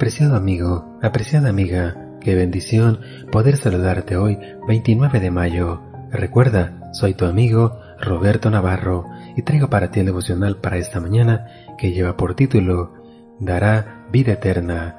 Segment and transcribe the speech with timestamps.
[0.00, 3.00] Apreciado amigo, apreciada amiga, qué bendición
[3.30, 5.82] poder saludarte hoy, 29 de mayo.
[6.10, 9.04] Recuerda, soy tu amigo Roberto Navarro
[9.36, 12.94] y traigo para ti el devocional para esta mañana que lleva por título
[13.40, 14.96] Dará vida eterna.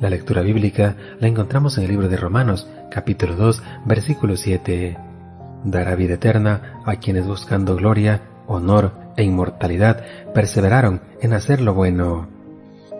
[0.00, 4.96] La lectura bíblica la encontramos en el libro de Romanos, capítulo 2, versículo 7.
[5.64, 10.02] Dará vida eterna a quienes buscando gloria, honor e inmortalidad
[10.32, 12.37] perseveraron en hacer lo bueno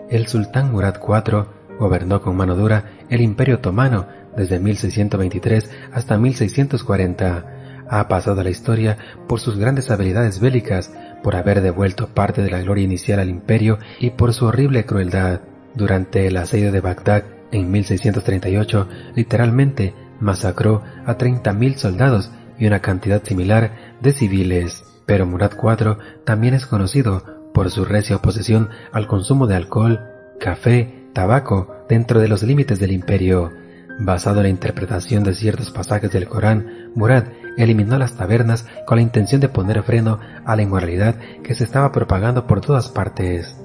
[0.09, 1.45] el sultán Murad IV
[1.79, 7.45] gobernó con mano dura el imperio otomano desde 1623 hasta 1640.
[7.89, 10.91] Ha pasado a la historia por sus grandes habilidades bélicas,
[11.23, 15.41] por haber devuelto parte de la gloria inicial al imperio y por su horrible crueldad.
[15.75, 23.23] Durante el asedio de Bagdad en 1638, literalmente masacró a 30.000 soldados y una cantidad
[23.23, 24.83] similar de civiles.
[25.05, 29.99] Pero Murad IV también es conocido por su recia oposición al consumo de alcohol,
[30.39, 33.51] café, tabaco dentro de los límites del imperio.
[33.99, 37.25] Basado en la interpretación de ciertos pasajes del Corán, Murad
[37.57, 41.91] eliminó las tabernas con la intención de poner freno a la inmoralidad que se estaba
[41.91, 43.57] propagando por todas partes.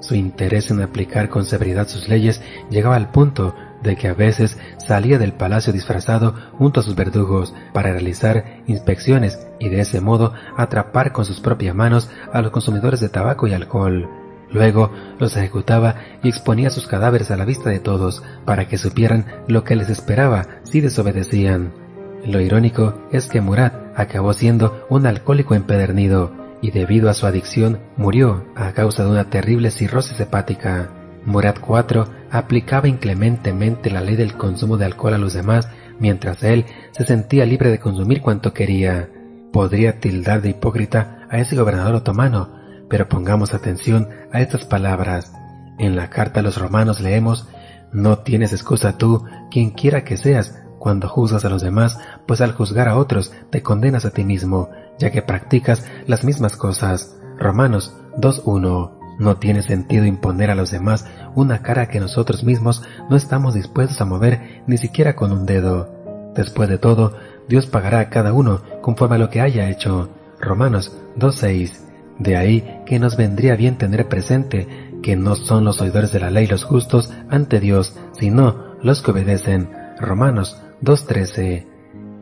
[0.00, 3.54] Su interés en aplicar con severidad sus leyes llegaba al punto
[3.86, 9.46] de que a veces salía del palacio disfrazado junto a sus verdugos para realizar inspecciones
[9.58, 13.54] y de ese modo atrapar con sus propias manos a los consumidores de tabaco y
[13.54, 14.10] alcohol.
[14.50, 19.26] Luego los ejecutaba y exponía sus cadáveres a la vista de todos para que supieran
[19.48, 21.72] lo que les esperaba si desobedecían.
[22.24, 27.80] Lo irónico es que Murad acabó siendo un alcohólico empedernido y debido a su adicción
[27.96, 30.90] murió a causa de una terrible cirrosis hepática.
[31.24, 36.66] Murad IV aplicaba inclementemente la ley del consumo de alcohol a los demás, mientras él
[36.92, 39.08] se sentía libre de consumir cuanto quería.
[39.52, 42.50] Podría tildar de hipócrita a ese gobernador otomano,
[42.88, 45.32] pero pongamos atención a estas palabras.
[45.78, 47.48] En la carta a los romanos leemos,
[47.92, 52.52] No tienes excusa tú, quien quiera que seas, cuando juzgas a los demás, pues al
[52.52, 57.16] juzgar a otros te condenas a ti mismo, ya que practicas las mismas cosas.
[57.38, 63.16] Romanos 2.1 no tiene sentido imponer a los demás una cara que nosotros mismos no
[63.16, 65.92] estamos dispuestos a mover ni siquiera con un dedo.
[66.34, 67.14] Después de todo,
[67.48, 70.10] Dios pagará a cada uno conforme a lo que haya hecho.
[70.40, 71.80] Romanos 2.6.
[72.18, 74.66] De ahí que nos vendría bien tener presente
[75.02, 79.10] que no son los oidores de la ley los justos ante Dios, sino los que
[79.12, 79.70] obedecen.
[79.98, 81.66] Romanos 2.13.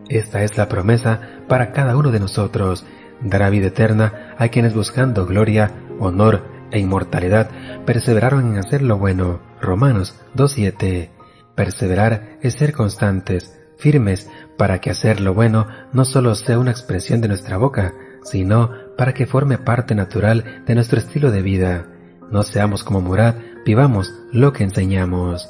[0.09, 2.84] Esta es la promesa para cada uno de nosotros.
[3.21, 7.50] Dará vida eterna a quienes buscando gloria, honor, e inmortalidad
[7.84, 9.41] perseveraron en hacer lo bueno.
[9.60, 11.10] Romanos 2.7.
[11.54, 17.20] Perseverar es ser constantes, firmes, para que hacer lo bueno no solo sea una expresión
[17.20, 21.86] de nuestra boca, sino para que forme parte natural de nuestro estilo de vida.
[22.30, 25.48] No seamos como Murad, vivamos lo que enseñamos.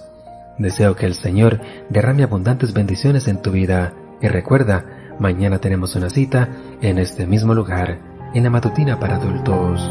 [0.59, 4.85] Deseo que el Señor derrame abundantes bendiciones en tu vida y recuerda,
[5.19, 6.49] mañana tenemos una cita
[6.81, 7.99] en este mismo lugar,
[8.35, 9.91] en la matutina para adultos.